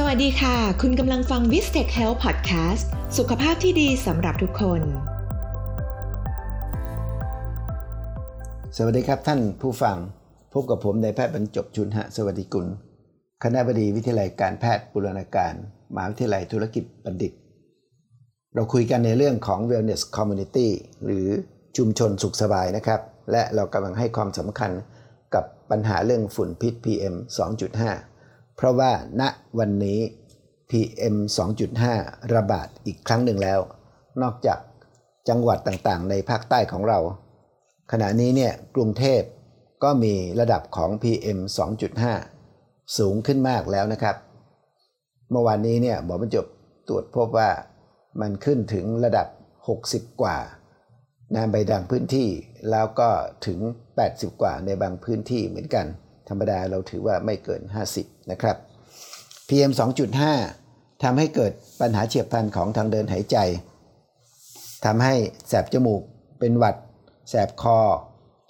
[0.00, 2.86] สวัสดีค่ะ คุณกำลังฟัง v i s t e c h Health Podcast
[3.18, 4.82] สุขภาพที่ดีสำหรับทุกคน
[8.76, 9.96] สวัสดีครับท่านผู้ฟัง
[10.52, 12.66] พบกับผมนายแพทย์บรรจบชุนหะสวัสดิกุล
[13.44, 15.54] คณะบดีวิทยาลัยการแพทย์บุรณาการ
[15.94, 17.32] มหาวิทยาลัยธุรกิจบัณฑิต
[18.54, 20.68] เราคุยกันในเรื่องของ Wellness Community
[21.04, 21.26] หรือ
[21.76, 23.00] ชุมชนสุขสบายนะครับ
[23.32, 24.70] และเรากำลังให้ความสำคัญ
[25.34, 28.15] กับปัญหาเรื่องฝุ่นพิษ PM 2.5
[28.56, 29.22] เพราะว่าณ
[29.58, 30.00] วันนี้
[30.70, 31.16] PM
[31.74, 33.60] 2.5 ระบาดอีกครั้งหนึ่งแล้ว
[34.22, 34.58] นอกจาก
[35.28, 36.98] จังหวัดต่างๆ ในภาคใต้ของเรา
[37.92, 39.22] ขณะนี้เนี่ยกรุงเทพ
[39.84, 41.38] ก็มีระดับของ PM
[42.18, 44.16] 2.5 สูงขึ้นมากแล้วนะครับ
[45.30, 46.46] เมื่อวานนี้เนี่ยหมอบรรจบ
[46.88, 47.50] ตรวจพบว่า
[48.20, 49.28] มันขึ้นถึงระดับ
[49.74, 50.38] 60 กว่า
[51.32, 52.28] ในใบดังพื้นที่
[52.70, 53.08] แล้วก็
[53.46, 53.58] ถึง
[54.00, 55.86] 80 กว่าในบางพื้นที่เหมือนกัน
[56.28, 57.62] ธรรมดาเราถือว่าไม่เกิน
[57.96, 58.56] 50 นะครับ
[59.48, 59.72] PM
[60.36, 63.38] 2.5ทำให้เกิดปัญหาเฉียบพลันของทางเดินหายใจ
[64.84, 65.14] ทำให้
[65.48, 66.02] แสบจมูก
[66.38, 66.76] เป็นหวัด
[67.28, 67.78] แสบคอ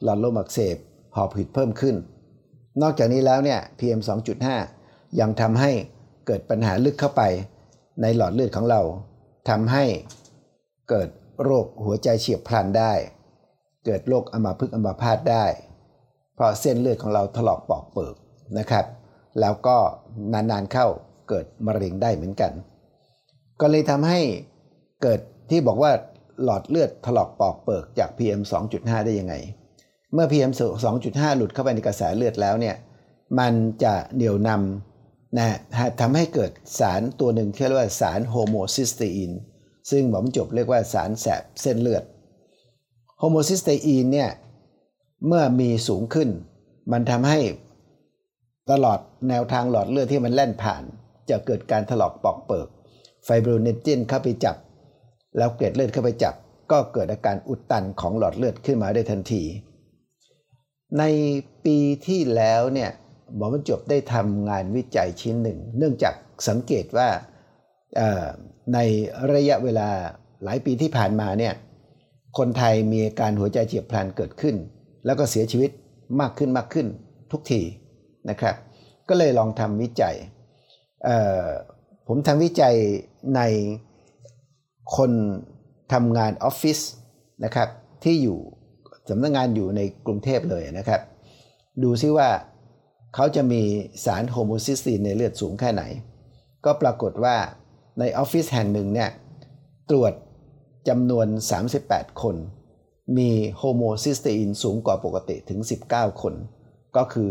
[0.03, 0.77] หลอดลมอักเสบ
[1.17, 1.97] หอบหืดเพิ่มขึ้น
[2.83, 4.01] นอกจากนี้แล้วเนี่ย PM
[4.59, 5.71] 2.5 ยังทำให้
[6.27, 7.23] เกิดปัญหาลึกเข้าไป
[8.03, 8.81] ในหลอดเลือดของเรา
[9.49, 9.85] ทำให้
[10.91, 11.09] เกิด
[11.43, 12.93] โรคหัวใจเฉียบพลันได้
[13.85, 15.45] เกิดโรคอัมาพึกษ์อัมาพาตได้
[16.37, 18.15] เพราะเส้นเลือดของเราถลอกปอกเปิก
[18.59, 18.87] นะครับ
[19.41, 19.77] แล้วก็
[20.33, 20.87] นานๆเข้า
[21.28, 22.53] เกิดมะเร็งได้เหมือนกัน
[23.61, 24.20] ก็เลยทำให้
[25.03, 25.20] เกิด
[25.51, 25.93] ที่บอกว่า
[26.45, 28.41] หลอดเลือดถลอกปอกเปิกจาก PM
[28.73, 29.34] 2.5 ได้ยังไง
[30.12, 30.53] เมื่อ PM
[30.95, 32.77] 2.5 หลุดเข้าไปในกระแสเลือดแล้วเนี่ย
[33.39, 33.53] มัน
[33.84, 35.59] จะเหนี่ยวนำนะ
[36.00, 39.33] ทำให้เกิดสารตัวหนึ่งที่เรียกว่าสาร homocysteine
[39.91, 42.05] ซึ่งหมอมักจะเรียกว่าสารแสบเส้นเลือด
[43.19, 44.31] homocysteine เนี่ย
[45.27, 46.28] เมื่อมีสูงขึ้น
[46.92, 47.41] มันทำให้
[48.70, 50.83] ตลอดแนวทางหลอดเลือดที่มันแล่นผ่าน
[51.31, 52.69] จะเกิดการถลอกปอกเปิก
[53.25, 54.56] fibrinogen เข้าไปจับ
[55.37, 56.34] แล้วเกล็ดเลือดเข้าไปจับ
[56.70, 59.43] ก็เกิดอาการอุดตันของหลอดเลือดขึ้นมาได้ทันที
[60.99, 61.05] ใน
[61.65, 62.91] ปีที่แล้วเนี่ย
[63.37, 66.15] หมอบรรจบได้ทำงานวิจัยชิ้นหนึ่ง เนื่องจาก
[66.49, 67.09] สังเกตว่า
[68.75, 68.78] ใน
[69.32, 69.88] ระยะเวลา
[70.44, 71.55] หลายปีที่ผ่านมาเนี่ย
[72.38, 74.56] คนไทยมีอาการหัวใจเฉียบพลันเกิดขึ้น
[75.06, 75.71] แล้วก็เสียชีวิต
[76.21, 76.87] มากขึ้นมากขึ้น
[77.33, 77.61] ทุกที
[78.31, 78.55] นะครับ
[79.09, 80.17] ก็เลยลองทำวิจัย
[82.09, 82.75] ผมทำวิจัย
[83.37, 83.41] ใน
[84.97, 85.12] คน
[85.93, 86.78] ทำงานออฟฟิศ
[87.44, 87.69] นะครับ
[88.05, 88.39] ที่อยู่
[89.11, 91.00] สำนักงงานอยู่ในกรุงเทพเลยนะครับ
[91.83, 92.28] ดูซิว่า
[93.15, 93.62] เขาจะมี
[94.05, 95.83] สาร homocysteine ในเลือดสูงแค่ไหน
[96.65, 97.37] ก็ปรากฏว่า
[97.99, 99.11] ในออฟฟิศแห่งหนึ่งเนี่ย
[99.91, 100.12] ตรวจ
[100.88, 101.27] จำนวน
[101.75, 102.37] 38 คน
[103.17, 106.34] มี homocysteine สูงกว่าปกติถึง 19 คน
[106.97, 107.31] ก็คือ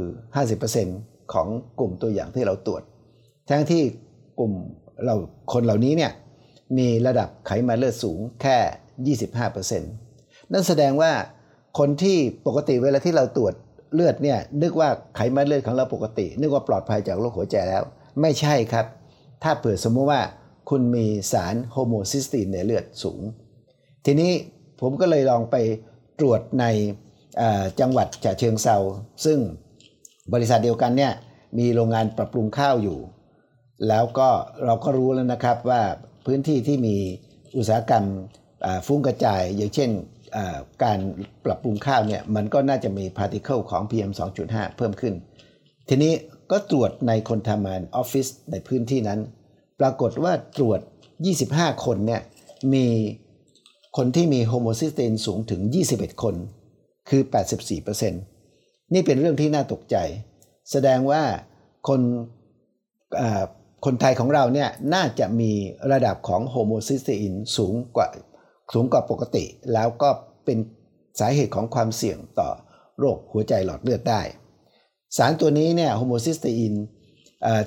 [0.65, 1.47] 50%ของ
[1.79, 2.83] กลุ่มตัวอย่างที่เราตรวจ
[3.49, 3.83] ทั้งที่
[4.39, 4.53] กลุ่ม
[5.03, 5.15] เรา
[5.53, 6.11] คนเหล่านี้เนี่ย
[6.77, 8.57] มีระดับไขมันเลือดสูงแค่
[9.45, 11.11] 25%นั่นแสดงว่า
[11.79, 13.53] คนที่ปกติเวลาที่เราตรวจ
[13.93, 17.83] เลือดเนี่ยนึกว่าไขมันเลือดของเราปกติ นึกว่าปลอดภัยจากโรคหัวใจแล้ว
[18.21, 18.85] ไม่ใช่ครับ
[19.43, 20.21] ถ้าเผื่อสมมติว่า
[20.69, 23.21] คุณมีสารโฮโมซิสตีนในเลือดสูง
[24.05, 24.31] ทีนี้
[24.81, 25.55] ผมก็เลยลองไป
[26.19, 26.65] ตรวจใน
[27.79, 28.77] จังหวัดฉะเชิงเซา
[29.25, 29.39] ซึ่ง
[30.33, 31.13] บริษัทเดียวกันเนี่ย
[31.59, 32.99] มีโรงงานปรับปรุงข้าวอยู่
[33.87, 34.29] แล้วก็
[34.65, 35.81] เราก็รู้แล้วนะครับว่า
[36.25, 36.95] พื้นที่ที่มี
[37.57, 38.05] อุตสาหกรรม
[38.85, 39.89] ฟุ้งกระจาย อย่างเช่น
[40.83, 40.99] การ
[41.45, 44.11] ปรับปรุงข้าวเนี่ยมันก็น่าจะมี particle ของ PM
[44.43, 45.13] 2.5 เพิ่มขึ้น
[45.89, 46.13] ทีนี้
[46.51, 49.19] ก็ตรวจในคนทำงานออฟฟิศในพื้นที่นั้น
[49.79, 50.79] ปรากฏว่าตรวจ
[51.31, 52.21] 25 คนเนี่ย
[52.73, 52.87] มี
[53.97, 55.61] คนที่มี homocysteine สูงถึง
[55.91, 56.35] 21 คน
[57.09, 57.21] คือ
[57.87, 58.11] 84%
[58.93, 59.95] นี่เป็นเรื่องที่น่าตกใจ
[60.71, 61.23] แสดงว่า
[61.87, 62.01] คน
[63.85, 65.51] คนไทยของเราเนี่ยน่าจะมี
[65.91, 68.07] ระดับของ homocysteine สูงกว่า
[68.73, 70.09] สูงกว่าปกติ แล้วก็
[70.45, 70.57] เป็น
[71.19, 72.49] สาเหตุของความเสี่ยงต่อ
[72.99, 74.21] โรคหัวใจหลอดเลือดได้
[75.17, 76.73] สารตัวนี้เนี่ย homocysteine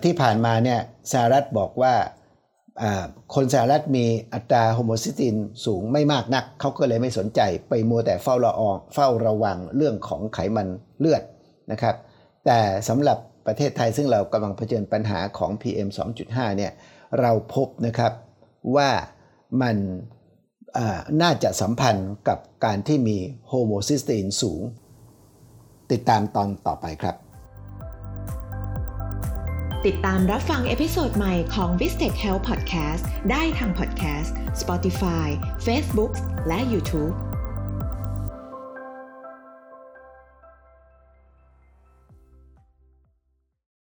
[0.05, 0.81] ที่ผ่านมาเนี่ย
[1.13, 1.95] สหรัฐบอกว่า
[3.35, 11.23] คนสหรัฐมีอัตรา homocysteineสูงไม่มากนัก เขาก็เลยไม่สนใจไปมัวแต่เฝ้าระวังเฝ้าระวังเรื่องของไขมันเลือด
[11.73, 11.97] นะครับ
[12.47, 15.89] แต่สำหรับประเทศไทยซึ่งเรากำลังเผชิญปัญหาของ PM
[16.23, 16.73] 2.5 เนี่ย
[17.21, 18.13] เราพบนะครับ
[18.77, 18.91] ว่า
[19.63, 19.77] มัน
[21.23, 23.17] น่าจะสัมพันธ์กับการที่มี
[23.49, 24.61] homocysteine สูง
[25.93, 27.17] ติดตามตอนต่อไปครับ
[29.87, 34.31] ติดตามรับฟัง episode ใหม่ของ v i s t e c h Health Podcast ได้ทาง Podcast
[34.63, 35.29] Spotify
[35.67, 36.13] Facebook
[36.49, 37.15] และ YouTube